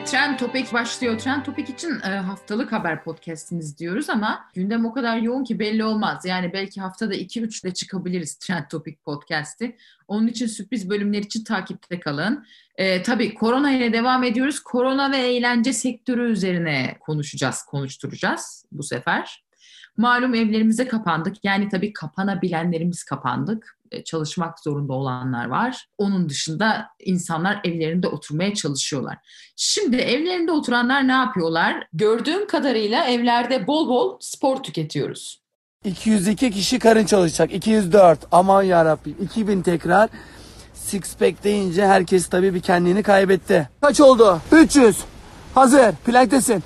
[0.00, 1.18] Evet, Trend Topic başlıyor.
[1.18, 5.84] Trend Topic için e, haftalık haber podcastimiz diyoruz ama gündem o kadar yoğun ki belli
[5.84, 6.24] olmaz.
[6.24, 9.76] Yani belki haftada 2-3 de çıkabiliriz Trend Topic podcast'i.
[10.08, 12.46] Onun için sürpriz bölümler için takipte kalın.
[12.76, 14.60] E, tabii korona ile devam ediyoruz.
[14.60, 19.44] Korona ve eğlence sektörü üzerine konuşacağız, konuşturacağız bu sefer.
[19.96, 21.36] Malum evlerimize kapandık.
[21.44, 23.79] Yani tabii kapanabilenlerimiz kapandık.
[23.90, 25.86] E, çalışmak zorunda olanlar var.
[25.98, 29.18] Onun dışında insanlar evlerinde oturmaya çalışıyorlar.
[29.56, 31.86] Şimdi evlerinde oturanlar ne yapıyorlar?
[31.92, 35.40] Gördüğüm kadarıyla evlerde bol bol spor tüketiyoruz.
[35.84, 37.52] 202 kişi karın çalışacak.
[37.52, 38.18] 204.
[38.32, 39.16] Aman yarabbim.
[39.22, 40.10] 2000 tekrar.
[40.74, 43.68] Six pack deyince herkes tabii bir kendini kaybetti.
[43.80, 44.40] Kaç oldu?
[44.52, 44.98] 300.
[45.54, 45.92] Hazır.
[45.92, 46.62] Planktesin.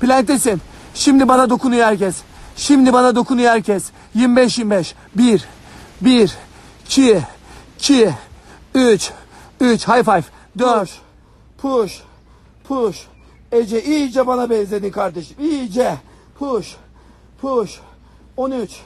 [0.00, 0.60] Planktesin.
[0.94, 2.22] Şimdi bana dokunuyor herkes.
[2.56, 3.90] Şimdi bana dokunuyor herkes.
[4.14, 4.94] 25 25.
[5.14, 5.44] 1
[6.00, 6.32] 1
[6.86, 7.22] 2
[7.78, 8.10] 2
[8.74, 9.12] 3
[9.60, 10.24] 3 high five
[10.58, 11.00] 4
[11.58, 12.02] push
[12.64, 13.06] push
[13.52, 15.36] Ece iyice bana benzedin kardeşim.
[15.40, 15.94] İyice
[16.38, 16.76] push
[17.40, 17.80] push
[18.36, 18.80] 13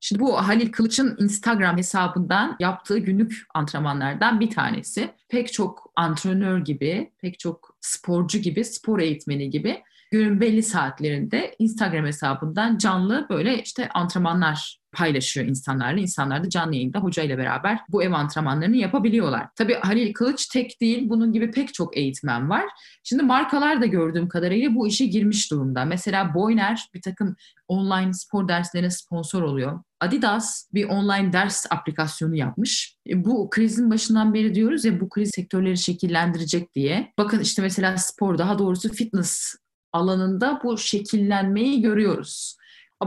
[0.00, 5.10] Şimdi bu Halil Kılıç'ın Instagram hesabından yaptığı günlük antrenmanlardan bir tanesi.
[5.28, 12.06] Pek çok antrenör gibi, pek çok sporcu gibi, spor eğitmeni gibi günün belli saatlerinde Instagram
[12.06, 16.00] hesabından canlı böyle işte antrenmanlar paylaşıyor insanlarla.
[16.00, 19.48] İnsanlar da canlı yayında hoca ile beraber bu ev antrenmanlarını yapabiliyorlar.
[19.56, 22.64] Tabii Halil Kılıç tek değil, bunun gibi pek çok eğitmen var.
[23.04, 25.84] Şimdi markalar da gördüğüm kadarıyla bu işe girmiş durumda.
[25.84, 27.36] Mesela Boyner bir takım
[27.68, 29.80] online spor derslerine sponsor oluyor.
[30.00, 32.96] Adidas bir online ders aplikasyonu yapmış.
[33.08, 37.12] E, bu krizin başından beri diyoruz ya bu kriz sektörleri şekillendirecek diye.
[37.18, 39.54] Bakın işte mesela spor daha doğrusu fitness
[39.92, 42.56] alanında bu şekillenmeyi görüyoruz.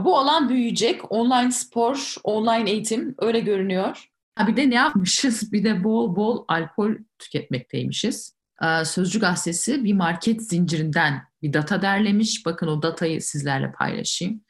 [0.04, 1.12] Bu alan büyüyecek.
[1.12, 4.08] Online spor, online eğitim öyle görünüyor.
[4.34, 5.52] Ha bir de ne yapmışız?
[5.52, 8.36] Bir de bol bol alkol tüketmekteymişiz.
[8.62, 12.46] Ee, Sözcü gazetesi bir market zincirinden bir data derlemiş.
[12.46, 14.40] Bakın o datayı sizlerle paylaşayım.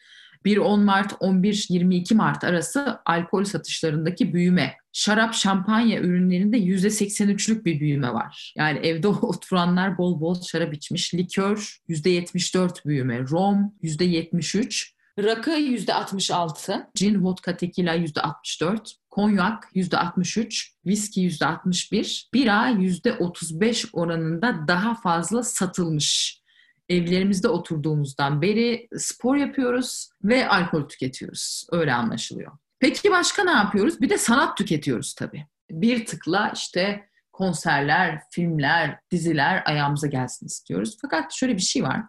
[0.45, 4.77] 1-10 Mart, 11-22 Mart arası alkol satışlarındaki büyüme.
[4.93, 8.55] Şarap, şampanya ürünlerinde %83'lük bir büyüme var.
[8.57, 11.15] Yani evde oturanlar bol bol şarap içmiş.
[11.15, 13.21] Likör %74 büyüme.
[13.21, 14.96] Rom %73.
[15.19, 16.87] Rakı %66.
[16.95, 18.95] Gin, vodka, tequila %64.
[19.11, 26.41] Konyak %63, viski %61, bira %35 oranında daha fazla satılmış
[26.89, 31.67] evlerimizde oturduğumuzdan beri spor yapıyoruz ve alkol tüketiyoruz.
[31.73, 32.53] Öyle anlaşılıyor.
[32.79, 34.01] Peki başka ne yapıyoruz?
[34.01, 35.47] Bir de sanat tüketiyoruz tabii.
[35.71, 40.97] Bir tıkla işte konserler, filmler, diziler ayağımıza gelsin istiyoruz.
[41.03, 42.03] Fakat şöyle bir şey var.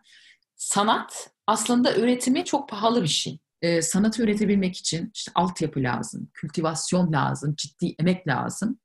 [0.55, 3.39] Sanat aslında üretimi çok pahalı bir şey.
[3.61, 8.79] Ee, sanatı üretebilmek için işte altyapı lazım, kültivasyon lazım, ciddi emek lazım.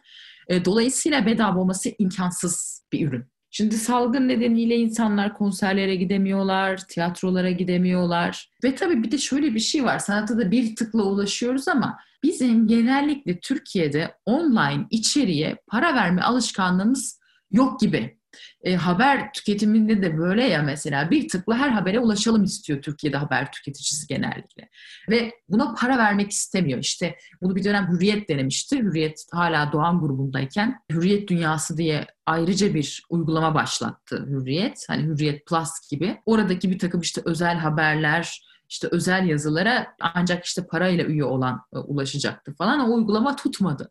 [0.49, 3.25] Ee, dolayısıyla bedava olması imkansız bir ürün.
[3.55, 8.51] Şimdi salgın nedeniyle insanlar konserlere gidemiyorlar, tiyatrolara gidemiyorlar.
[8.65, 9.99] Ve tabii bir de şöyle bir şey var.
[9.99, 17.21] Sanata da bir tıkla ulaşıyoruz ama bizim genellikle Türkiye'de online içeriye para verme alışkanlığımız
[17.51, 18.19] yok gibi
[18.62, 23.53] e, haber tüketiminde de böyle ya mesela bir tıkla her habere ulaşalım istiyor Türkiye'de haber
[23.53, 24.69] tüketicisi genellikle.
[25.11, 26.78] Ve buna para vermek istemiyor.
[26.78, 28.78] İşte bunu bir dönem Hürriyet denemişti.
[28.78, 34.84] Hürriyet hala Doğan grubundayken Hürriyet Dünyası diye ayrıca bir uygulama başlattı Hürriyet.
[34.89, 36.19] Hani Hürriyet Plus gibi.
[36.27, 41.78] Oradaki bir takım işte özel haberler, işte özel yazılara ancak işte parayla üye olan e,
[41.78, 42.91] ulaşacaktı falan.
[42.91, 43.91] O uygulama tutmadı.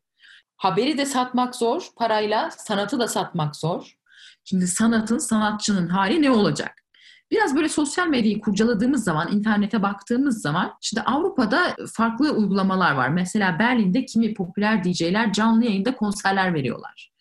[0.58, 4.01] Haberi de satmak zor, parayla sanatı da satmak zor.
[4.44, 6.82] Şimdi sanatın, sanatçının hali ne olacak?
[7.32, 13.10] Biraz böyle sosyal medyayı kurcaladığımız zaman, internete baktığımız zaman şimdi Avrupa'da farklı uygulamalar var.
[13.10, 17.12] Mesela Berlin'de kimi popüler DJ'ler canlı yayında konserler veriyorlar.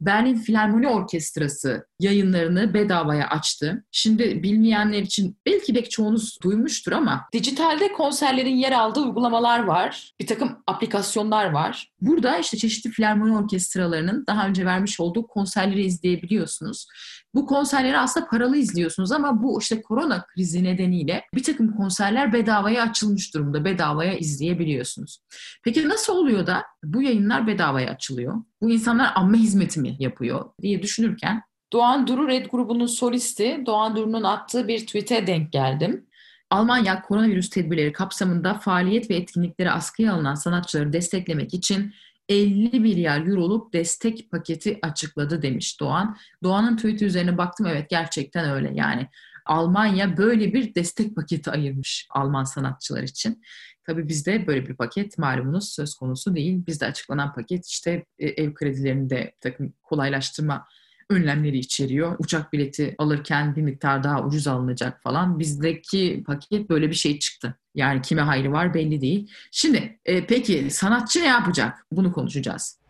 [0.00, 3.84] Berlin Filarmoni Orkestrası yayınlarını bedavaya açtı.
[3.90, 10.12] Şimdi bilmeyenler için belki de çoğunuz duymuştur ama dijitalde konserlerin yer aldığı uygulamalar var.
[10.20, 11.90] Bir takım aplikasyonlar var.
[12.00, 16.86] Burada işte çeşitli filarmoni orkestralarının daha önce vermiş olduğu konserleri izleyebiliyorsunuz.
[17.34, 22.82] Bu konserleri aslında paralı izliyorsunuz ama bu işte korona krizi nedeniyle bir takım konserler bedavaya
[22.82, 23.64] açılmış durumda.
[23.64, 25.22] Bedavaya izleyebiliyorsunuz.
[25.64, 28.34] Peki nasıl oluyor da bu yayınlar bedavaya açılıyor?
[28.62, 31.42] Bu insanlar amme hizmeti mi yapıyor diye düşünürken
[31.72, 36.06] Doğan Duru Red grubunun solisti Doğan Duru'nun attığı bir tweet'e denk geldim.
[36.50, 41.94] Almanya koronavirüs tedbirleri kapsamında faaliyet ve etkinlikleri askıya alınan sanatçıları desteklemek için
[42.30, 46.16] 50 milyar euroluk destek paketi açıkladı demiş Doğan.
[46.42, 49.08] Doğan'ın tweet'i üzerine baktım evet gerçekten öyle yani.
[49.46, 53.42] Almanya böyle bir destek paketi ayırmış Alman sanatçılar için.
[53.86, 56.66] Tabii bizde böyle bir paket malumunuz söz konusu değil.
[56.66, 60.66] Bizde açıklanan paket işte e, ev kredilerinde takım kolaylaştırma
[61.10, 62.16] önlemleri içeriyor.
[62.18, 65.38] Uçak bileti alırken bir miktar daha ucuz alınacak falan.
[65.38, 67.54] Bizdeki paket böyle bir şey çıktı.
[67.74, 69.30] Yani kime hayrı var belli değil.
[69.50, 71.86] Şimdi e, peki sanatçı ne yapacak?
[71.92, 72.80] Bunu konuşacağız.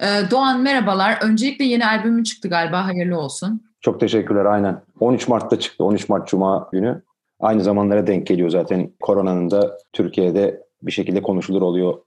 [0.00, 1.18] E, Doğan merhabalar.
[1.22, 2.86] Öncelikle yeni albümün çıktı galiba.
[2.86, 3.62] Hayırlı olsun.
[3.80, 4.82] Çok teşekkürler aynen.
[5.00, 5.84] 13 Mart'ta çıktı.
[5.84, 7.02] 13 Mart Cuma günü.
[7.40, 11.98] Aynı zamanlara denk geliyor zaten koronanın da Türkiye'de bir şekilde konuşulur oluyor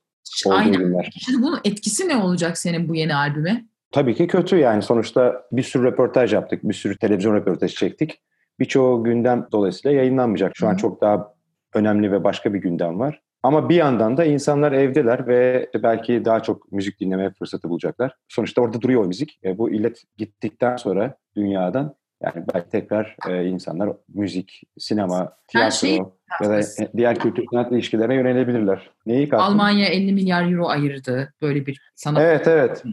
[0.50, 0.80] Aynen.
[0.80, 1.14] Günler.
[1.26, 3.66] Şimdi bunun etkisi ne olacak senin bu yeni albüme?
[3.92, 4.82] Tabii ki kötü yani.
[4.82, 8.22] Sonuçta bir sürü röportaj yaptık, bir sürü televizyon röportajı çektik.
[8.60, 10.52] Birçoğu gündem dolayısıyla yayınlanmayacak.
[10.56, 10.70] Şu Hı.
[10.70, 11.34] an çok daha
[11.74, 13.22] önemli ve başka bir gündem var.
[13.44, 18.16] Ama bir yandan da insanlar evdeler ve belki daha çok müzik dinleme fırsatı bulacaklar.
[18.28, 19.40] Sonuçta orada duruyor o müzik.
[19.44, 26.00] E, bu illet gittikten sonra dünyadan yani belki tekrar e, insanlar müzik, sinema, tiyatro şey,
[26.44, 26.62] ya da
[26.98, 28.90] diğer kültür sanat ilişkilerine yönelebilirler.
[29.06, 29.54] Neyi kastın?
[29.54, 32.22] Almanya 50 milyar euro ayırdı böyle bir sanat.
[32.22, 32.84] Evet evet.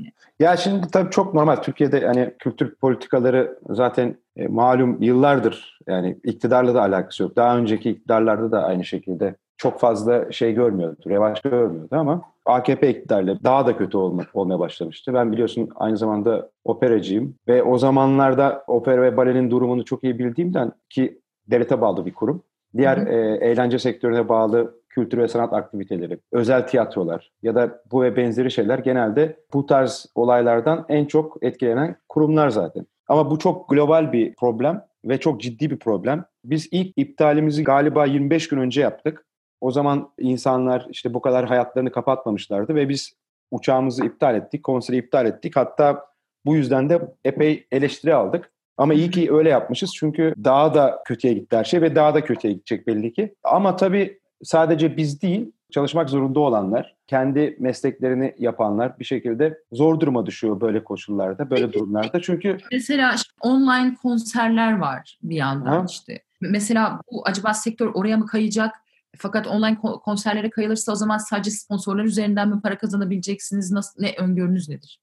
[0.41, 1.57] Ya şimdi tabii çok normal.
[1.57, 7.37] Türkiye'de hani kültür politikaları zaten e, malum yıllardır yani iktidarla da alakası yok.
[7.37, 13.39] Daha önceki iktidarlarda da aynı şekilde çok fazla şey görmüyordu, revaç görmüyordu ama AKP iktidarıyla
[13.45, 15.15] daha da kötü olma, olmaya başlamıştı.
[15.15, 20.73] Ben biliyorsun aynı zamanda operacıyım ve o zamanlarda opera ve balenin durumunu çok iyi bildiğimden
[20.91, 21.21] ki
[21.51, 22.43] devlete bağlı bir kurum.
[22.77, 28.17] Diğer e, eğlence sektörüne bağlı kültür ve sanat aktiviteleri, özel tiyatrolar ya da bu ve
[28.17, 32.87] benzeri şeyler genelde bu tarz olaylardan en çok etkilenen kurumlar zaten.
[33.09, 36.25] Ama bu çok global bir problem ve çok ciddi bir problem.
[36.45, 39.25] Biz ilk iptalimizi galiba 25 gün önce yaptık.
[39.61, 43.13] O zaman insanlar işte bu kadar hayatlarını kapatmamışlardı ve biz
[43.51, 45.57] uçağımızı iptal ettik, konseri iptal ettik.
[45.57, 46.05] Hatta
[46.47, 48.53] bu yüzden de epey eleştiri aldık.
[48.77, 52.25] Ama iyi ki öyle yapmışız çünkü daha da kötüye gitti her şey ve daha da
[52.25, 53.35] kötüye gidecek belli ki.
[53.45, 60.27] Ama tabii sadece biz değil, çalışmak zorunda olanlar, kendi mesleklerini yapanlar bir şekilde zor duruma
[60.27, 62.21] düşüyor böyle koşullarda, böyle durumlarda.
[62.23, 65.87] Çünkü mesela online konserler var bir yandan ha?
[65.89, 66.23] işte.
[66.41, 68.75] Mesela bu acaba sektör oraya mı kayacak?
[69.17, 73.73] Fakat online konserlere kayılırsa o zaman sadece sponsorlar üzerinden mi para kazanabileceksiniz?
[73.73, 75.01] Nasıl, ne öngörünüz nedir?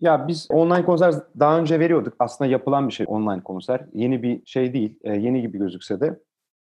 [0.00, 2.14] Ya biz online konser daha önce veriyorduk.
[2.18, 3.86] Aslında yapılan bir şey online konser.
[3.92, 4.98] Yeni bir şey değil.
[5.02, 6.20] E, yeni gibi gözükse de.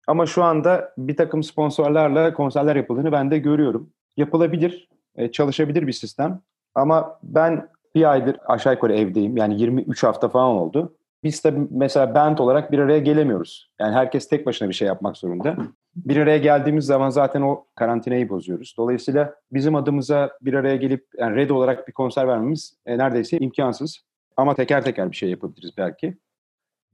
[0.08, 3.90] Ama şu anda bir takım sponsorlarla konserler yapıldığını ben de görüyorum.
[4.18, 6.42] Yapılabilir, e, çalışabilir bir sistem.
[6.76, 9.38] Ama ben bir aydır aşağı yukarı evdeyim.
[9.38, 10.96] Yani 23 hafta falan oldu.
[11.24, 13.72] Biz de mesela band olarak bir araya gelemiyoruz.
[13.80, 15.58] Yani herkes tek başına bir şey yapmak zorunda.
[15.96, 18.76] Bir araya geldiğimiz zaman zaten o karantinayı bozuyoruz.
[18.78, 24.00] Dolayısıyla bizim adımıza bir araya gelip yani red olarak bir konser vermemiz e, neredeyse imkansız.
[24.38, 26.18] Ama teker teker bir şey yapabiliriz belki.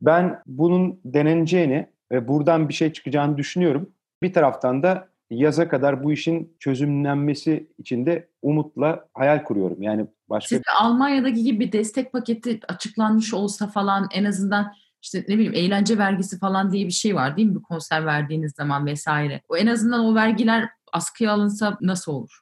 [0.02, 3.90] Ben bunun deneneceğini ve buradan bir şey çıkacağını düşünüyorum.
[4.24, 9.82] Bir taraftan da yaza kadar bu işin çözümlenmesi için de umutla hayal kuruyorum.
[9.82, 15.36] Yani başka Siz Almanya'daki gibi bir destek paketi açıklanmış olsa falan en azından işte ne
[15.36, 17.56] bileyim eğlence vergisi falan diye bir şey var değil mi?
[17.56, 19.42] Bir konser verdiğiniz zaman vesaire.
[19.50, 22.40] O en azından o vergiler askıya alınsa nasıl olur?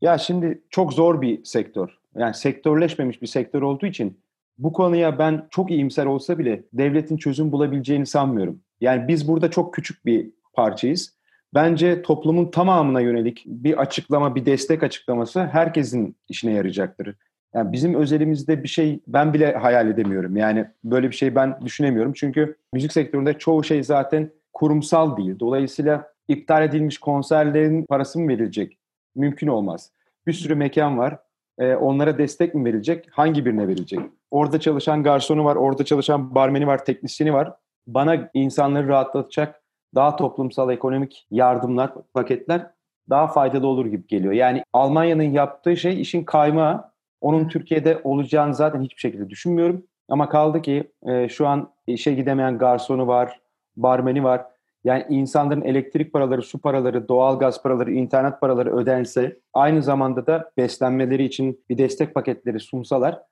[0.00, 1.98] Ya şimdi çok zor bir sektör.
[2.16, 4.20] Yani sektörleşmemiş bir sektör olduğu için
[4.58, 8.60] bu konuya ben çok iyimser olsa bile devletin çözüm bulabileceğini sanmıyorum.
[8.80, 11.18] Yani biz burada çok küçük bir parçayız
[11.54, 17.14] bence toplumun tamamına yönelik bir açıklama, bir destek açıklaması herkesin işine yarayacaktır.
[17.54, 20.36] Yani bizim özelimizde bir şey ben bile hayal edemiyorum.
[20.36, 22.12] Yani böyle bir şey ben düşünemiyorum.
[22.12, 25.38] Çünkü müzik sektöründe çoğu şey zaten kurumsal değil.
[25.40, 28.78] Dolayısıyla iptal edilmiş konserlerin parası mı verilecek?
[29.16, 29.90] Mümkün olmaz.
[30.26, 31.18] Bir sürü mekan var.
[31.58, 33.08] Ee, onlara destek mi verilecek?
[33.10, 34.00] Hangi birine verilecek?
[34.30, 37.52] Orada çalışan garsonu var, orada çalışan barmeni var, teknisyeni var.
[37.86, 39.62] Bana insanları rahatlatacak
[39.94, 42.70] daha toplumsal ekonomik yardımlar, paketler
[43.10, 44.32] daha faydalı olur gibi geliyor.
[44.32, 46.84] Yani Almanya'nın yaptığı şey işin kaymağı.
[47.20, 49.82] Onun Türkiye'de olacağını zaten hiçbir şekilde düşünmüyorum.
[50.08, 53.40] Ama kaldı ki e, şu an işe gidemeyen garsonu var,
[53.76, 54.46] barmeni var.
[54.84, 60.50] Yani insanların elektrik paraları, su paraları, doğal gaz paraları, internet paraları ödense aynı zamanda da
[60.56, 63.22] beslenmeleri için bir destek paketleri sunsalar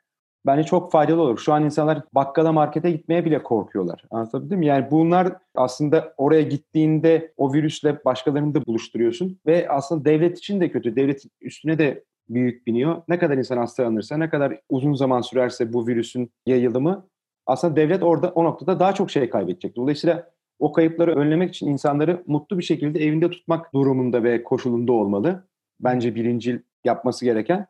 [0.47, 1.39] bence çok faydalı olur.
[1.39, 4.05] Şu an insanlar bakkala markete gitmeye bile korkuyorlar.
[4.11, 4.67] Anlatabildim mi?
[4.67, 10.71] Yani bunlar aslında oraya gittiğinde o virüsle başkalarını da buluşturuyorsun ve aslında devlet için de
[10.71, 10.97] kötü.
[10.97, 13.03] Devlet üstüne de büyük biniyor.
[13.09, 17.09] Ne kadar insan hastalanırsa, ne kadar uzun zaman sürerse bu virüsün yayılımı
[17.47, 19.77] aslında devlet orada o noktada daha çok şey kaybedecek.
[19.77, 25.49] Dolayısıyla o kayıpları önlemek için insanları mutlu bir şekilde evinde tutmak durumunda ve koşulunda olmalı.
[25.81, 27.67] Bence birinci yapması gereken.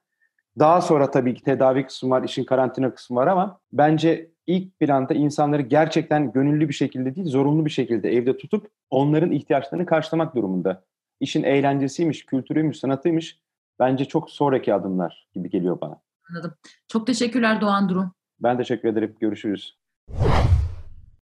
[0.58, 5.14] Daha sonra tabii ki tedavi kısmı var, işin karantina kısmı var ama bence ilk planda
[5.14, 10.84] insanları gerçekten gönüllü bir şekilde değil, zorunlu bir şekilde evde tutup onların ihtiyaçlarını karşılamak durumunda.
[11.20, 13.38] İşin eğlencesiymiş, kültürüymüş, sanatıymış.
[13.78, 16.00] Bence çok sonraki adımlar gibi geliyor bana.
[16.30, 16.54] Anladım.
[16.88, 18.10] Çok teşekkürler Doğan Duru.
[18.40, 19.16] Ben teşekkür ederim.
[19.20, 19.78] Görüşürüz.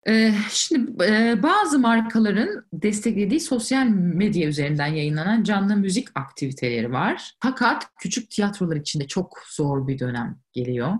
[0.07, 7.31] Ee, şimdi e, bazı markaların desteklediği sosyal medya üzerinden yayınlanan canlı müzik aktiviteleri var.
[7.39, 10.93] Fakat küçük tiyatrolar için de çok zor bir dönem geliyor.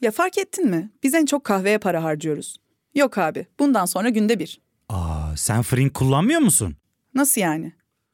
[0.00, 0.90] Ya fark ettin mi?
[1.02, 2.56] Biz en çok kahveye para harcıyoruz.
[2.94, 4.60] Yok abi, bundan sonra günde bir.
[4.88, 6.76] Aa, sen Frink kullanmıyor musun?
[7.14, 7.72] Nasıl yani?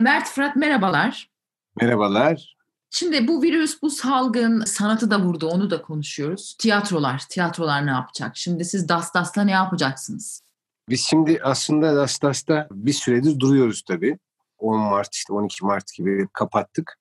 [0.00, 1.30] Mert Fırat merhabalar.
[1.80, 2.56] Merhabalar.
[2.90, 6.56] Şimdi bu virüs, bu salgın sanatı da vurdu, onu da konuşuyoruz.
[6.58, 8.36] Tiyatrolar, tiyatrolar ne yapacak?
[8.36, 10.42] Şimdi siz Dastas'ta ne yapacaksınız?
[10.88, 14.18] Biz şimdi aslında Dastas'ta bir süredir duruyoruz tabii.
[14.58, 16.98] 10 Mart, işte 12 Mart gibi kapattık.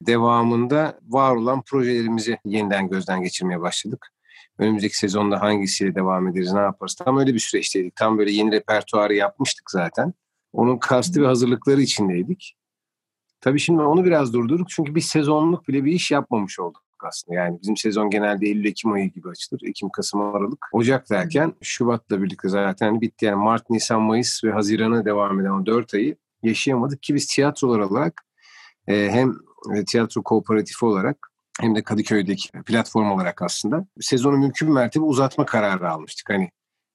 [0.00, 4.08] Devamında var olan projelerimizi yeniden gözden geçirmeye başladık.
[4.58, 6.94] Önümüzdeki sezonda hangisiyle devam ederiz, ne yaparız?
[6.94, 7.96] Tam öyle bir süreçteydik.
[7.96, 10.14] Tam böyle yeni repertuarı yapmıştık zaten.
[10.52, 12.56] Onun kastı ve hazırlıkları içindeydik.
[13.40, 17.38] Tabii şimdi onu biraz durdurduk çünkü bir sezonluk bile bir iş yapmamış olduk aslında.
[17.38, 19.60] Yani bizim sezon genelde Eylül-Ekim ayı gibi açılır.
[19.68, 20.66] Ekim, Kasım, Aralık.
[20.72, 23.24] Ocak derken Şubat'la birlikte zaten bitti.
[23.24, 27.78] Yani Mart, Nisan, Mayıs ve Haziran'a devam eden o dört ayı yaşayamadık ki biz tiyatrolar
[27.78, 28.22] olarak
[28.88, 29.34] e, hem
[29.86, 31.28] tiyatro kooperatifi olarak
[31.60, 36.30] hem de Kadıköy'deki platform olarak aslında sezonu mümkün mertebe uzatma kararı almıştık.
[36.30, 36.50] Hani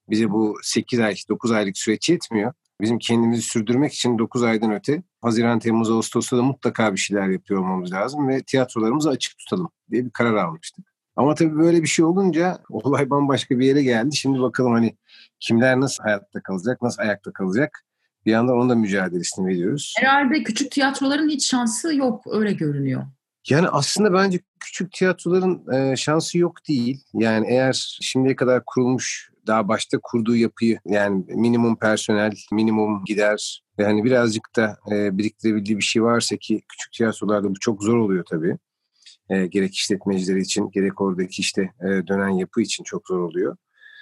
[0.09, 5.03] bize bu 8 ay, 9 aylık süreç yetmiyor bizim kendimizi sürdürmek için 9 aydan öte
[5.21, 10.05] Haziran, Temmuz, Ağustos'ta da mutlaka bir şeyler yapıyor olmamız lazım ve tiyatrolarımızı açık tutalım diye
[10.05, 10.85] bir karar almıştık.
[11.15, 14.15] Ama tabii böyle bir şey olunca olay bambaşka bir yere geldi.
[14.15, 14.97] Şimdi bakalım hani
[15.39, 17.83] kimler nasıl hayatta kalacak, nasıl ayakta kalacak?
[18.25, 19.93] Bir yandan onun da mücadelesini veriyoruz.
[19.97, 23.03] Herhalde küçük tiyatroların hiç şansı yok, öyle görünüyor.
[23.49, 27.03] Yani aslında bence küçük tiyatroların e, şansı yok değil.
[27.13, 33.85] Yani eğer şimdiye kadar kurulmuş daha başta kurduğu yapıyı yani minimum personel, minimum gider ve
[33.85, 38.25] hani birazcık da e, biriktirebildiği bir şey varsa ki küçük tiyatrolarda bu çok zor oluyor
[38.29, 38.57] tabii.
[39.29, 43.57] E, gerek işletmecileri için gerek oradaki işte e, dönen yapı için çok zor oluyor.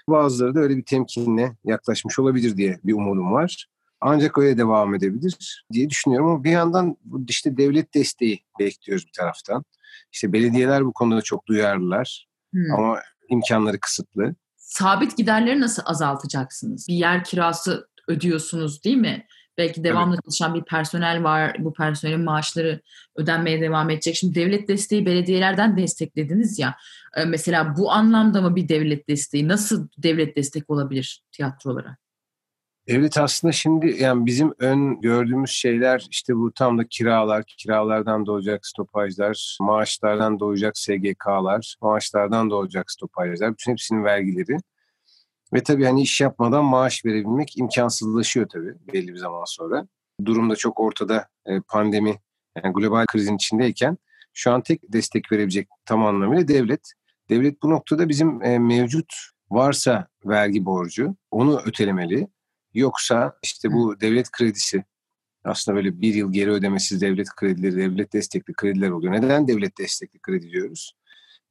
[0.09, 3.67] Bazıları da öyle bir temkinle yaklaşmış olabilir diye bir umudum var.
[4.07, 6.97] Ancak öyle devam edebilir diye düşünüyorum ama bir yandan
[7.29, 9.65] işte devlet desteği bekliyoruz bir taraftan.
[10.11, 12.73] İşte belediyeler bu konuda çok duyarlılar hmm.
[12.73, 14.35] ama imkanları kısıtlı
[14.65, 16.87] sabit giderleri nasıl azaltacaksınız?
[16.87, 19.25] Bir yer kirası ödüyorsunuz değil mi?
[19.57, 20.23] Belki devamlı evet.
[20.23, 21.55] çalışan bir personel var.
[21.59, 22.81] Bu personelin maaşları
[23.15, 24.15] ödenmeye devam edecek.
[24.15, 26.75] Şimdi devlet desteği belediyelerden desteklediniz ya.
[27.15, 29.47] Ee, mesela bu anlamda mı bir devlet desteği?
[29.47, 31.97] Nasıl devlet destek olabilir tiyatrolara?
[32.87, 38.65] Evet aslında şimdi yani bizim ön gördüğümüz şeyler işte bu tam da kiralar, kiralardan doğacak
[38.67, 44.57] stopajlar, maaşlardan doğacak SGK'lar, maaşlardan doğacak stopajlar, bütün hepsinin vergileri.
[45.53, 49.87] Ve tabii hani iş yapmadan maaş verebilmek imkansızlaşıyor tabii belli bir zaman sonra.
[50.25, 52.15] Durum da çok ortada e, pandemi,
[52.63, 53.97] yani global krizin içindeyken
[54.33, 56.91] şu an tek destek verebilecek tam anlamıyla devlet.
[57.29, 59.13] Devlet bu noktada bizim e, mevcut
[59.49, 62.27] varsa vergi borcu onu ötelemeli.
[62.75, 64.83] Yoksa işte bu devlet kredisi
[65.43, 69.13] aslında böyle bir yıl geri ödemesiz devlet kredileri, devlet destekli krediler oluyor.
[69.13, 70.93] Neden devlet destekli kredi diyoruz?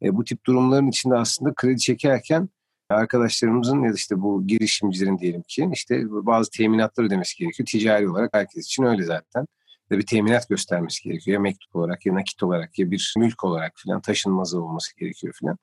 [0.03, 2.49] E, bu tip durumların içinde aslında kredi çekerken
[2.89, 7.67] arkadaşlarımızın ya da işte bu girişimcilerin diyelim ki işte bazı teminatlar ödemesi gerekiyor.
[7.67, 9.47] Ticari olarak herkes için öyle zaten.
[9.91, 11.35] Ve bir teminat göstermesi gerekiyor.
[11.35, 15.59] Ya mektup olarak ya nakit olarak ya bir mülk olarak filan taşınmazı olması gerekiyor filan.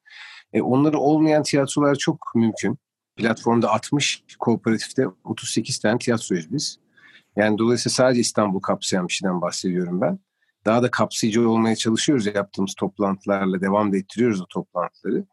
[0.54, 2.78] E, onları olmayan tiyatrolar çok mümkün.
[3.16, 6.80] Platformda 60, kooperatifte 38 tane tiyatroyuz biz.
[7.36, 10.20] Yani dolayısıyla sadece İstanbul kapsayan bir şeyden bahsediyorum ben.
[10.66, 15.26] Daha da kapsayıcı olmaya çalışıyoruz yaptığımız toplantılarla, devam da ettiriyoruz o toplantıları.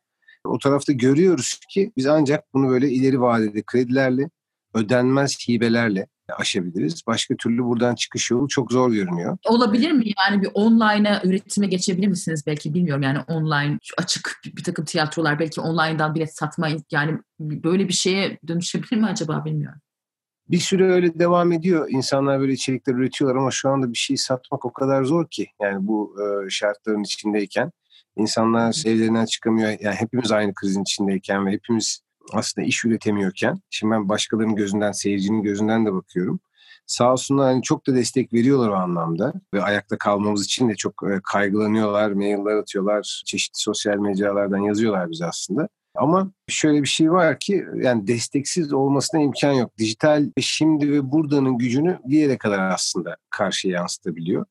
[0.45, 4.31] O tarafta görüyoruz ki biz ancak bunu böyle ileri vadeli kredilerle,
[4.75, 7.03] ödenmez hibelerle aşabiliriz.
[7.07, 9.39] Başka türlü buradan çıkış yolu çok zor görünüyor.
[9.45, 10.05] Olabilir mi?
[10.27, 13.03] Yani bir online'a üretime geçebilir misiniz belki bilmiyorum.
[13.03, 18.97] Yani online açık bir, takım tiyatrolar belki online'dan bilet satma yani böyle bir şeye dönüşebilir
[18.97, 19.81] mi acaba bilmiyorum.
[20.49, 21.87] Bir süre öyle devam ediyor.
[21.91, 25.47] İnsanlar böyle içerikler üretiyorlar ama şu anda bir şey satmak o kadar zor ki.
[25.63, 27.73] Yani bu e, şartların içindeyken
[28.17, 29.69] insanlar evlerinden çıkamıyor.
[29.81, 32.01] Yani hepimiz aynı krizin içindeyken ve hepimiz
[32.33, 36.41] aslında iş üretemiyorken şimdi ben başkalarının gözünden, seyircinin gözünden de bakıyorum.
[36.87, 41.03] Sağ olsunlar hani çok da destek veriyorlar o anlamda ve ayakta kalmamız için de çok
[41.11, 45.69] e, kaygılanıyorlar, mailler atıyorlar, çeşitli sosyal mecralardan yazıyorlar bize aslında.
[45.95, 49.79] Ama şöyle bir şey var ki yani desteksiz olmasına imkan yok.
[49.79, 54.47] Dijital şimdi ve buradanın gücünü bir yere kadar aslında karşıya yansıtabiliyor.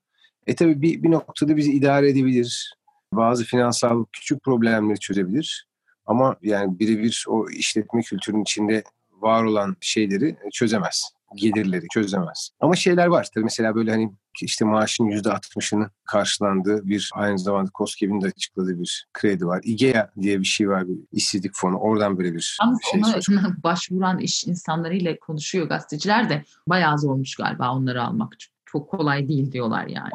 [0.47, 2.73] E tabii bir, bir noktada bizi idare edebilir.
[3.13, 5.67] Bazı finansal küçük problemleri çözebilir.
[6.07, 8.83] Ama yani birebir o işletme kültürünün içinde
[9.21, 11.11] var olan şeyleri çözemez.
[11.35, 12.49] Gelirleri çözemez.
[12.59, 13.27] Ama şeyler var.
[13.33, 14.11] Tabii mesela böyle hani
[14.41, 19.61] işte maaşın yüzde altmışını karşılandığı bir aynı zamanda COSGAP'in de açıkladığı bir kredi var.
[19.63, 20.87] IGEA diye bir şey var.
[20.87, 21.77] Bir işsizlik fonu.
[21.77, 27.75] Oradan böyle bir Ama şey ona başvuran iş insanlarıyla konuşuyor gazeteciler de bayağı zormuş galiba
[27.75, 28.33] onları almak.
[28.65, 30.11] Çok kolay değil diyorlar yani.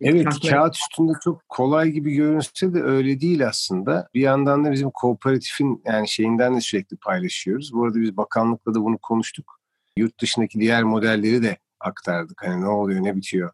[0.00, 4.08] Evet kağıt üstünde çok kolay gibi görünse de öyle değil aslında.
[4.14, 7.72] Bir yandan da bizim kooperatifin yani şeyinden de sürekli paylaşıyoruz.
[7.72, 9.60] Bu arada biz bakanlıkla da bunu konuştuk.
[9.96, 12.42] Yurt dışındaki diğer modelleri de aktardık.
[12.44, 13.50] Hani ne oluyor ne bitiyor.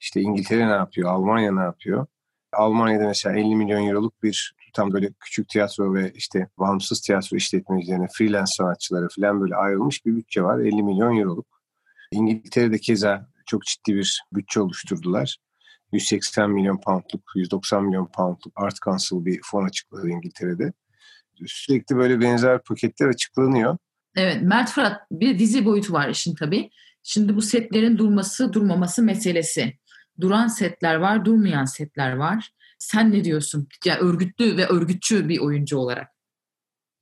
[0.00, 2.06] İşte İngiltere ne yapıyor, Almanya ne yapıyor.
[2.52, 8.06] Almanya'da mesela 50 milyon euroluk bir tam böyle küçük tiyatro ve işte bağımsız tiyatro işletmecilerine,
[8.12, 10.58] freelance sanatçılara falan böyle ayrılmış bir bütçe var.
[10.58, 11.46] 50 milyon euroluk.
[12.12, 15.36] İngiltere'de keza çok ciddi bir bütçe oluşturdular.
[15.92, 20.72] 180 milyon poundluk, 190 milyon poundluk Art Council bir fon açıkladı İngiltere'de.
[21.46, 23.76] Sürekli böyle benzer paketler açıklanıyor.
[24.16, 26.70] Evet Mert Fırat bir dizi boyutu var işin tabii.
[27.02, 29.74] Şimdi bu setlerin durması durmaması meselesi.
[30.20, 32.50] Duran setler var, durmayan setler var.
[32.78, 33.68] Sen ne diyorsun?
[33.84, 36.08] Yani örgütlü ve örgütçü bir oyuncu olarak.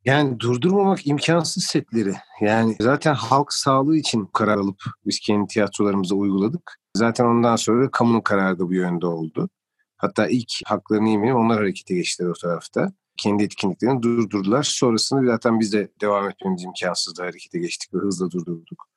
[0.05, 2.15] Yani durdurmamak imkansız setleri.
[2.41, 6.79] Yani zaten halk sağlığı için karar alıp biz kendi tiyatrolarımızda uyguladık.
[6.99, 9.49] Zaten ondan sonra kamunun kararı da bu yönde oldu.
[9.97, 12.93] Hatta ilk haklarını yemeyelim onlar harekete geçtiler o tarafta.
[13.17, 14.63] Kendi etkinliklerini durdurdular.
[14.63, 18.89] Sonrasında zaten biz de devam etmemiz imkansızdı harekete geçtik ve hızla durdurduk.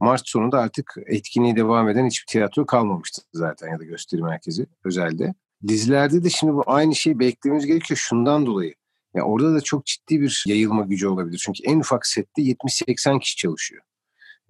[0.00, 5.34] Mart sonunda artık etkinliği devam eden hiçbir tiyatro kalmamıştı zaten ya da gösteri merkezi özelde.
[5.68, 8.74] Dizilerde de şimdi bu aynı şeyi beklememiz gerekiyor şundan dolayı.
[9.14, 11.42] Ya orada da çok ciddi bir yayılma gücü olabilir.
[11.44, 13.82] Çünkü en ufak sette 70-80 kişi çalışıyor.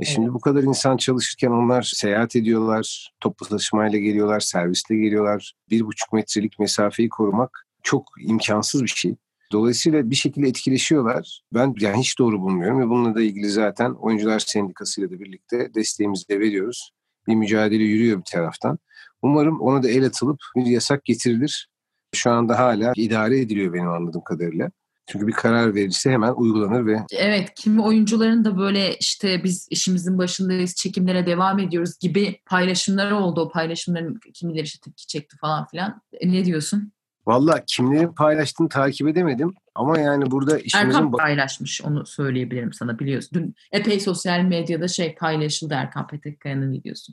[0.01, 0.35] E şimdi evet.
[0.35, 5.55] bu kadar insan çalışırken onlar seyahat ediyorlar, toplu taşımayla geliyorlar, servisle geliyorlar.
[5.71, 9.17] Bir buçuk metrelik mesafeyi korumak çok imkansız bir şey.
[9.53, 11.43] Dolayısıyla bir şekilde etkileşiyorlar.
[11.55, 15.75] Ben yani hiç doğru bulmuyorum ve bununla da ilgili zaten Oyuncular Sendikası ile de birlikte
[15.75, 16.93] desteğimizi de veriyoruz.
[17.29, 18.79] Bir mücadele yürüyor bir taraftan.
[19.23, 21.69] Umarım ona da el atılıp bir yasak getirilir.
[22.15, 24.71] Şu anda hala idare ediliyor benim anladığım kadarıyla.
[25.09, 26.99] Çünkü bir karar verirse hemen uygulanır ve...
[27.13, 33.41] Evet, kimi oyuncuların da böyle işte biz işimizin başındayız, çekimlere devam ediyoruz gibi paylaşımları oldu.
[33.41, 36.03] O paylaşımların kimileri işte tepki çekti falan filan.
[36.21, 36.93] E, ne diyorsun?
[37.27, 39.55] Valla kimlerin paylaştığını takip edemedim.
[39.75, 40.89] Ama yani burada işimizin...
[40.89, 43.31] Erkan paylaşmış onu söyleyebilirim sana biliyorsun.
[43.35, 47.13] Dün epey sosyal medyada şey paylaşıldı Erkan Petekkaya'nın videosu.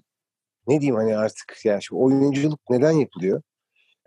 [0.68, 3.42] Ne diyeyim hani artık ya şu oyunculuk neden yapılıyor?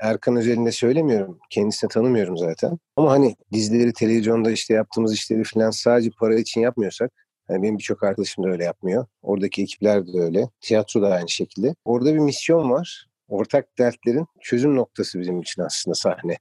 [0.00, 1.38] Erkan özelinde söylemiyorum.
[1.50, 2.78] Kendisini tanımıyorum zaten.
[2.96, 7.12] Ama hani dizileri, televizyonda işte yaptığımız işleri falan sadece para için yapmıyorsak
[7.50, 9.06] yani benim birçok arkadaşım da öyle yapmıyor.
[9.22, 10.48] Oradaki ekipler de öyle.
[10.60, 11.74] Tiyatro da aynı şekilde.
[11.84, 13.06] Orada bir misyon var.
[13.28, 16.38] Ortak dertlerin çözüm noktası bizim için aslında sahne.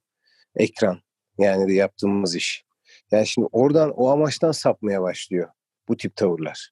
[0.56, 1.00] Ekran.
[1.38, 2.66] Yani de yaptığımız iş.
[3.12, 5.50] Yani şimdi oradan o amaçtan sapmaya başlıyor
[5.88, 6.72] bu tip tavırlar.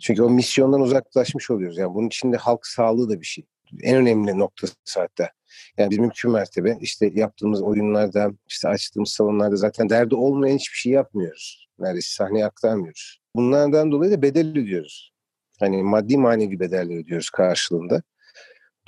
[0.00, 1.78] Çünkü o misyondan uzaklaşmış oluyoruz.
[1.78, 3.44] Yani bunun içinde halk sağlığı da bir şey.
[3.82, 5.30] En önemli noktası hatta.
[5.78, 10.92] Yani biz mümkün mertebe işte yaptığımız oyunlarda, işte açtığımız salonlarda zaten derdi olmayan hiçbir şey
[10.92, 11.68] yapmıyoruz.
[11.78, 13.20] Neredeyse sahneye aktarmıyoruz.
[13.36, 15.12] Bunlardan dolayı da bedel ödüyoruz.
[15.60, 18.02] Hani maddi manevi bedeller ödüyoruz karşılığında.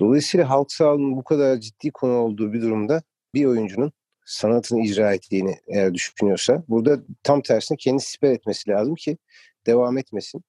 [0.01, 3.03] Dolayısıyla halk sağlığının bu kadar ciddi konu olduğu bir durumda
[3.35, 3.93] bir oyuncunun
[4.25, 9.19] sanatını icra ettiğini eğer düşünüyorsa burada tam tersine kendi siper etmesi lazım ki
[9.67, 10.45] devam etmesin.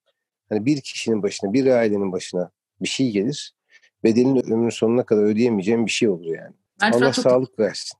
[0.50, 3.54] Hani bir kişinin başına, bir ailenin başına bir şey gelir.
[4.04, 6.56] Bedelini ömrün sonuna kadar ödeyemeyeceğim bir şey olur yani.
[6.82, 7.98] Mert Allah çok sağlık versin.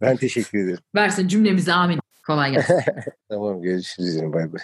[0.00, 0.78] Ben teşekkür ederim.
[0.94, 2.00] versin cümlemize amin.
[2.26, 2.76] Kolay gelsin.
[3.28, 4.14] Tamam görüşürüz.
[4.14, 4.60] yine, Bay bay.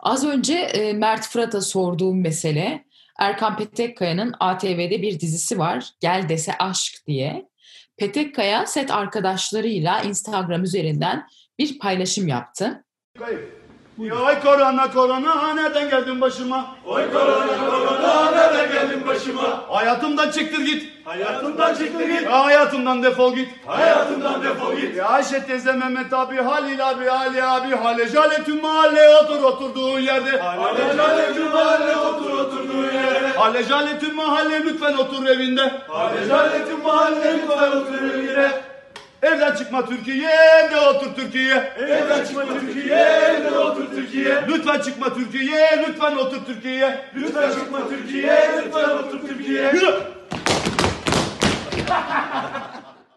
[0.00, 2.84] Az önce e, Mert Fırat'a sorduğum mesele
[3.18, 5.90] Erkan Petekkaya'nın ATV'de bir dizisi var.
[6.00, 7.48] Gel dese aşk diye.
[7.96, 11.26] Petekkaya set arkadaşlarıyla Instagram üzerinden
[11.58, 12.84] bir paylaşım yaptı.
[13.98, 16.66] Oy korona korona nereden geldin başıma?
[16.86, 19.64] Oy korona korona nereden geldin başıma?
[19.68, 20.92] Hayatımdan çıktır git.
[21.04, 22.22] Hayatımdan çıktır git.
[22.22, 23.48] Ya hayatımdan defol git.
[23.66, 24.96] Hayatımdan defol git.
[24.96, 30.00] Ya Ayşe teyze Mehmet abi Halil abi Ali abi Hale Jale tüm mahalle otur oturduğun
[30.00, 30.38] yerde.
[30.38, 33.28] Hale Jale tüm mahalle otur oturduğun yerde.
[33.36, 35.72] Hale Jale tüm mahalle lütfen otur evinde.
[35.88, 38.67] Hale Jale tüm mahalle lütfen otur evinde.
[39.22, 41.54] Evden çıkma Türkiye, evde otur Türkiye.
[41.78, 44.46] Evden çıkma Türkiye, evde otur Türkiye.
[44.48, 47.04] Lütfen çıkma Türkiye, lütfen otur Türkiye.
[47.14, 49.72] Lütfen çıkma Türkiye, lütfen otur Türkiye.
[49.72, 49.94] Yürü!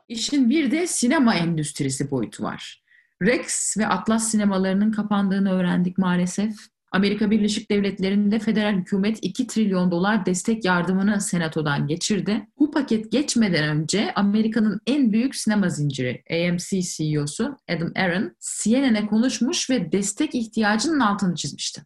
[0.07, 2.83] İşin bir de sinema endüstrisi boyutu var.
[3.21, 6.53] Rex ve Atlas sinemalarının kapandığını öğrendik maalesef.
[6.91, 12.47] Amerika Birleşik Devletleri'nde federal hükümet 2 trilyon dolar destek yardımını senatodan geçirdi.
[12.59, 19.69] Bu paket geçmeden önce Amerika'nın en büyük sinema zinciri AMC CEO'su Adam Aaron CNN'e konuşmuş
[19.69, 21.81] ve destek ihtiyacının altını çizmişti.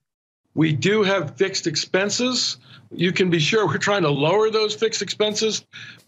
[0.53, 2.57] We do have fixed expenses.
[2.91, 5.63] You can be sure we're trying to lower those fixed expenses,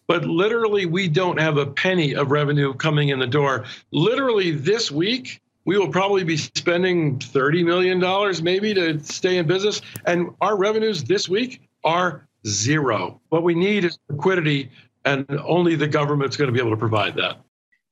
[0.09, 3.65] but literally, we don't have a penny of revenue coming in the door.
[3.91, 7.99] Literally, this week, we will probably be spending $30 million
[8.41, 9.81] maybe to stay in business.
[10.05, 13.19] And our revenues this week are zero.
[13.29, 14.71] What we need is liquidity,
[15.03, 17.37] and only the government's going to be able to provide that.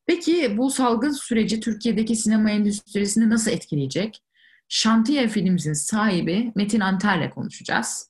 [0.07, 4.21] Peki bu salgın süreci Türkiye'deki sinema endüstrisini nasıl etkileyecek?
[4.69, 8.09] Şantiye Films'in sahibi Metin Anter'le konuşacağız.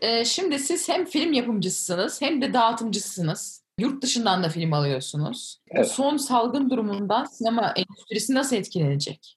[0.00, 3.61] Ee, şimdi siz hem film yapımcısınız hem de dağıtımcısınız.
[3.78, 5.60] Yurt dışından da film alıyorsunuz.
[5.70, 5.88] Evet.
[5.88, 9.36] Son salgın durumundan sinema endüstrisi nasıl etkilenecek?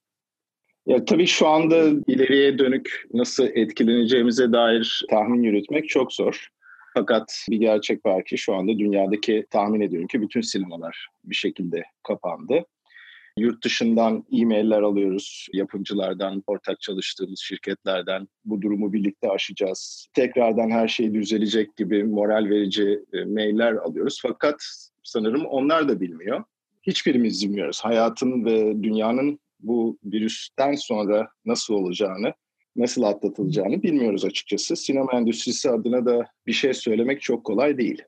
[0.86, 1.76] Ya tabii şu anda
[2.08, 6.48] ileriye dönük nasıl etkileneceğimize dair tahmin yürütmek çok zor.
[6.94, 11.84] Fakat bir gerçek var ki şu anda dünyadaki tahmin ediyorum ki bütün sinemalar bir şekilde
[12.04, 12.66] kapandı.
[13.38, 18.28] Yurt dışından e-mailler alıyoruz yapımcılardan, ortak çalıştığımız şirketlerden.
[18.46, 20.08] Bu durumu birlikte aşacağız.
[20.14, 24.20] Tekrardan her şey düzelecek gibi moral verici e, mailler alıyoruz.
[24.22, 24.56] Fakat
[25.04, 26.44] sanırım onlar da bilmiyor.
[26.84, 27.80] Hiçbirimiz bilmiyoruz.
[27.84, 32.34] Hayatın ve dünyanın bu virüsten sonra nasıl olacağını,
[32.76, 34.76] nasıl atlatılacağını bilmiyoruz açıkçası.
[34.76, 38.04] Sinema endüstrisi adına da bir şey söylemek çok kolay değil.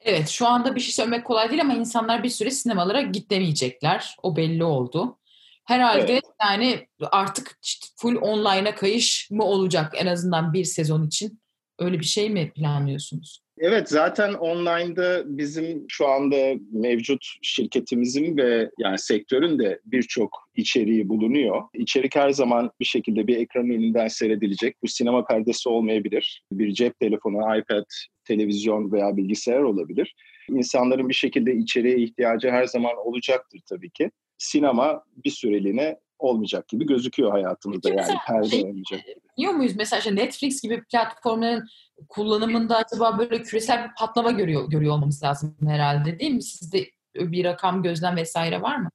[0.00, 4.16] Evet şu anda bir şey söylemek kolay değil ama insanlar bir süre sinemalara gitmeyecekler.
[4.22, 5.18] O belli oldu.
[5.64, 6.24] Herhalde Evet.
[6.42, 7.58] yani artık
[7.96, 11.40] full online'a kayış mı olacak en azından bir sezon için?
[11.78, 13.42] Öyle bir şey mi planlıyorsunuz?
[13.62, 16.36] Evet zaten online'da bizim şu anda
[16.72, 21.62] mevcut şirketimizin ve yani sektörün de birçok içeriği bulunuyor.
[21.74, 24.82] İçerik her zaman bir şekilde bir ekran önünden seyredilecek.
[24.82, 26.42] Bu sinema perdesi olmayabilir.
[26.52, 27.84] Bir cep telefonu, iPad,
[28.24, 30.14] televizyon veya bilgisayar olabilir.
[30.48, 34.10] İnsanların bir şekilde içeriğe ihtiyacı her zaman olacaktır tabii ki.
[34.38, 39.00] Sinema bir süreliğine olmayacak gibi gözüküyor hayatımızda Peki yani perde şey- olmayacak.
[39.38, 41.64] Biliyor muyuz mesela işte Netflix gibi platformların
[42.08, 46.42] kullanımında acaba böyle küresel bir patlama görüyor, görüyor olmamız lazım herhalde değil mi?
[46.42, 48.90] Sizde bir rakam gözlem vesaire var mı?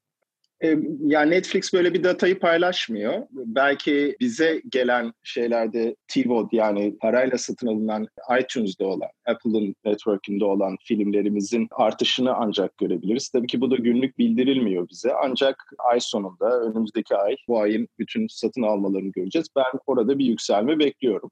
[0.64, 3.14] E, Yani Netflix böyle bir datayı paylaşmıyor.
[3.32, 8.08] Belki bize gelen şeylerde TVOD yani parayla satın alınan
[8.42, 13.30] iTunes'da olan, Apple'ın network'ünde olan filmlerimizin artışını ancak görebiliriz.
[13.30, 15.14] Tabii ki bu da günlük bildirilmiyor bize.
[15.24, 15.56] Ancak
[15.92, 19.48] ay sonunda önümüzdeki ay bu ayın bütün satın almalarını göreceğiz.
[19.56, 21.32] Ben orada bir yükselme bekliyorum.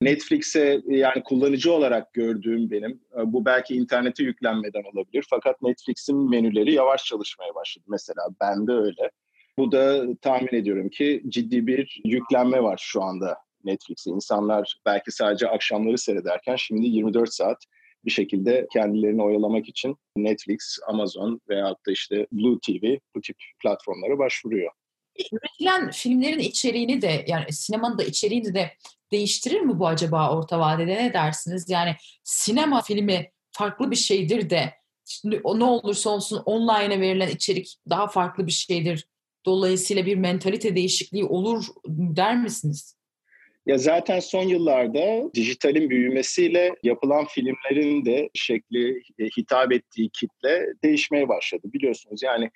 [0.00, 6.74] Netflix'e yani kullanıcı olarak gördüğüm benim e, bu belki internete yüklenmeden olabilir fakat Netflix'in menüleri
[6.74, 9.10] yavaş çalışmaya başladı mesela bende öyle.
[9.58, 14.10] Bu da tahmin ediyorum ki ciddi bir yüklenme var şu anda Netflix'e.
[14.10, 17.58] İnsanlar belki sadece akşamları seyrederken şimdi 24 saat
[18.04, 24.18] bir şekilde kendilerini oyalamak için Netflix, Amazon veyahut da işte Blue TV bu tip platformlara
[24.18, 24.72] başvuruyor.
[25.32, 28.72] Üretilen filmlerin içeriğini de yani sinemanın da içeriğini de
[29.12, 31.70] değiştirir mi bu acaba orta vadede ne dersiniz?
[31.70, 38.08] Yani sinema filmi farklı bir şeydir de şimdi ne olursa olsun online'a verilen içerik daha
[38.08, 39.08] farklı bir şeydir.
[39.46, 42.98] Dolayısıyla bir mentalite değişikliği olur der misiniz?
[43.66, 51.28] Ya zaten son yıllarda dijitalin büyümesiyle yapılan filmlerin de şekli, e, hitap ettiği kitle değişmeye
[51.28, 51.62] başladı.
[51.64, 52.50] Biliyorsunuz yani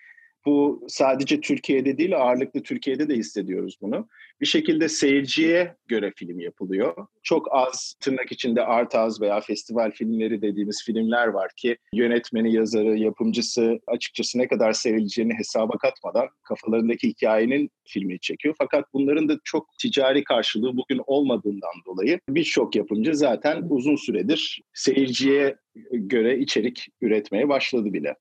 [0.47, 4.09] bu sadece Türkiye'de değil ağırlıklı Türkiye'de de hissediyoruz bunu.
[4.41, 7.07] Bir şekilde seyirciye göre film yapılıyor.
[7.23, 12.99] Çok az tırnak içinde art az veya festival filmleri dediğimiz filmler var ki yönetmeni, yazarı,
[12.99, 18.55] yapımcısı açıkçası ne kadar sevileceğini hesaba katmadan kafalarındaki hikayenin filmi çekiyor.
[18.59, 25.57] Fakat bunların da çok ticari karşılığı bugün olmadığından dolayı birçok yapımcı zaten uzun süredir seyirciye
[25.93, 28.17] göre içerik üretmeye başladı bile.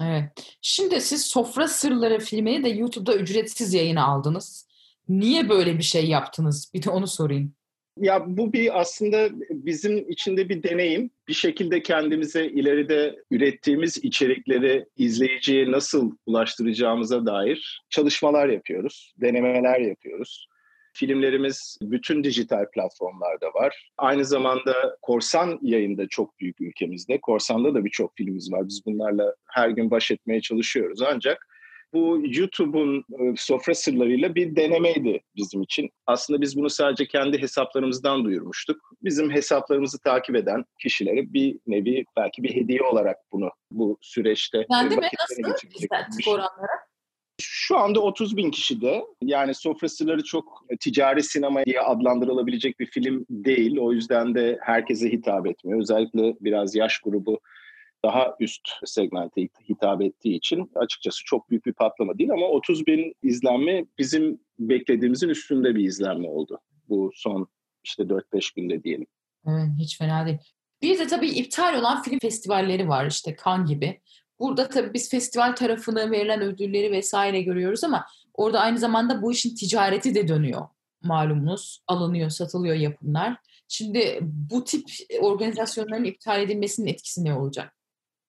[0.00, 0.56] Evet.
[0.62, 4.68] Şimdi siz Sofra Sırları filmini de YouTube'da ücretsiz yayına aldınız.
[5.08, 6.70] Niye böyle bir şey yaptınız?
[6.74, 7.54] Bir de onu sorayım.
[8.00, 11.10] Ya bu bir aslında bizim içinde bir deneyim.
[11.28, 20.46] Bir şekilde kendimize ileride ürettiğimiz içerikleri izleyiciye nasıl ulaştıracağımıza dair çalışmalar yapıyoruz, denemeler yapıyoruz.
[20.94, 23.90] Filmlerimiz bütün dijital platformlarda var.
[23.98, 27.20] Aynı zamanda Korsan yayında çok büyük ülkemizde.
[27.20, 28.68] Korsan'da da birçok filmimiz var.
[28.68, 31.02] Biz bunlarla her gün baş etmeye çalışıyoruz.
[31.02, 31.48] Ancak
[31.94, 35.90] bu YouTube'un e, sofra sırlarıyla bir denemeydi bizim için.
[36.06, 38.90] Aslında biz bunu sadece kendi hesaplarımızdan duyurmuştuk.
[39.02, 44.96] Bizim hesaplarımızı takip eden kişilere bir nevi belki bir hediye olarak bunu bu süreçte Kendi
[44.96, 45.08] mi?
[45.20, 46.93] Nasıl izlendik oranlara?
[47.40, 53.26] Şu anda 30 bin kişide yani sofra sırları çok ticari sinema diye adlandırılabilecek bir film
[53.30, 53.78] değil.
[53.78, 55.80] O yüzden de herkese hitap etmiyor.
[55.80, 57.40] Özellikle biraz yaş grubu
[58.04, 63.14] daha üst segmente hitap ettiği için açıkçası çok büyük bir patlama değil ama 30 bin
[63.22, 66.60] izlenme bizim beklediğimizin üstünde bir izlenme oldu.
[66.88, 67.48] Bu son
[67.84, 69.06] işte 4-5 günde diyelim.
[69.46, 70.38] Evet, hiç fena değil.
[70.82, 74.00] Bir de tabii iptal olan film festivalleri var işte Kan gibi.
[74.40, 79.54] Burada tabii biz festival tarafını verilen ödülleri vesaire görüyoruz ama orada aynı zamanda bu işin
[79.54, 80.62] ticareti de dönüyor
[81.04, 81.82] malumunuz.
[81.86, 83.36] Alınıyor, satılıyor yapımlar.
[83.68, 84.84] Şimdi bu tip
[85.20, 87.72] organizasyonların iptal edilmesinin etkisi ne olacak?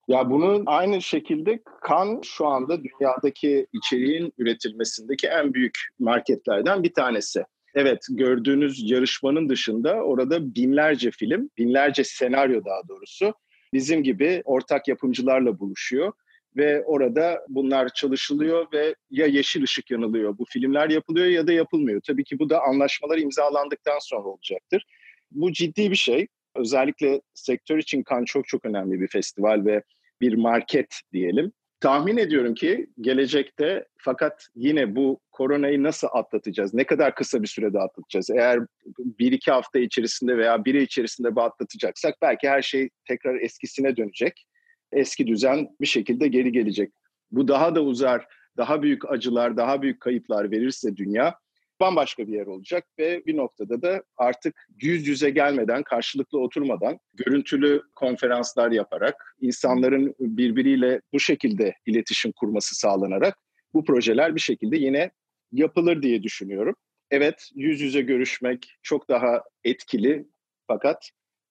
[0.07, 7.43] Ya bunun aynı şekilde kan şu anda dünyadaki içeriğin üretilmesindeki en büyük marketlerden bir tanesi.
[7.75, 13.33] Evet gördüğünüz yarışmanın dışında orada binlerce film, binlerce senaryo daha doğrusu
[13.75, 16.13] bizim gibi ortak yapımcılarla buluşuyor
[16.57, 22.01] ve orada bunlar çalışılıyor ve ya yeşil ışık yanılıyor bu filmler yapılıyor ya da yapılmıyor.
[22.07, 24.85] Tabii ki bu da anlaşmalar imzalandıktan sonra olacaktır.
[25.31, 26.27] Bu ciddi bir şey.
[26.55, 29.83] Özellikle sektör için kan çok çok önemli bir festival ve
[30.21, 31.51] bir market diyelim.
[31.79, 36.73] Tahmin ediyorum ki gelecekte fakat yine bu koronayı nasıl atlatacağız?
[36.73, 38.29] Ne kadar kısa bir sürede atlatacağız?
[38.29, 38.59] Eğer
[38.97, 44.45] bir iki hafta içerisinde veya biri içerisinde bu atlatacaksak belki her şey tekrar eskisine dönecek.
[44.91, 46.91] Eski düzen bir şekilde geri gelecek.
[47.31, 51.35] Bu daha da uzar, daha büyük acılar, daha büyük kayıplar verirse dünya
[51.79, 57.81] bambaşka bir yer olacak ve bir noktada da artık yüz yüze gelmeden, karşılıklı oturmadan, görüntülü
[57.95, 63.37] konferanslar yaparak, insanların birbiriyle bu şekilde iletişim kurması sağlanarak
[63.73, 65.11] bu projeler bir şekilde yine
[65.51, 66.75] yapılır diye düşünüyorum.
[67.11, 70.25] Evet, yüz yüze görüşmek çok daha etkili
[70.67, 71.09] fakat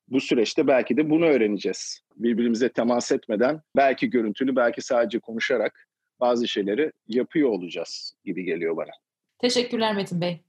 [0.08, 2.00] bu süreçte belki de bunu öğreneceğiz.
[2.16, 5.87] Birbirimize temas etmeden, belki görüntülü, belki sadece konuşarak
[6.20, 9.03] bazı şeyleri yapıyor olacağız gibi geliyor bana.
[9.44, 10.44] Teşekkürler Metin Bey.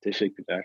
[0.00, 0.64] Teşekkürler.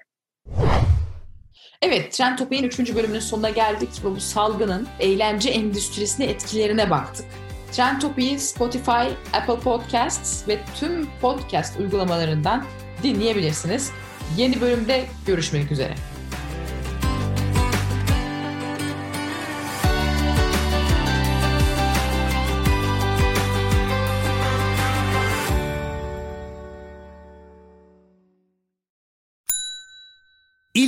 [1.81, 2.95] Evet, Trend Topik'in 3.
[2.95, 7.25] bölümünün sonuna geldik ve bu salgının eğlence endüstrisine etkilerine baktık.
[7.71, 12.65] Trend Topik'i Spotify, Apple Podcasts ve tüm podcast uygulamalarından
[13.03, 13.91] dinleyebilirsiniz.
[14.37, 15.95] Yeni bölümde görüşmek üzere.